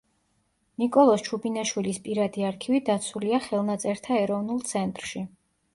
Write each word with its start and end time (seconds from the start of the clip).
ნიკოლოზ 0.83 1.25
ჩუბინაშვილის 1.27 1.99
პირადი 2.07 2.47
არქივი 2.49 2.83
დაცულია 2.89 3.45
ხელნაწერთა 3.51 4.21
ეროვნულ 4.25 4.67
ცენტრში. 4.73 5.29